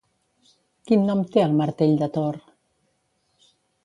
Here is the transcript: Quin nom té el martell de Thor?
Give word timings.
Quin 0.91 1.03
nom 1.09 1.19
té 1.35 1.43
el 1.49 1.53
martell 1.59 1.93
de 1.99 2.07
Thor? 2.15 2.39